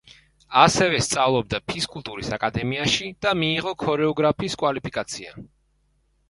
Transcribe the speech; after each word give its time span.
ასევე 0.59 1.01
სწავლობდა 1.07 1.59
ფიზკულტურის 1.71 2.31
აკადემიაში 2.37 3.11
და 3.27 3.35
მიიღო 3.43 3.75
ქორეოგრაფის 3.85 4.57
კვალიფიკაცია. 4.63 5.37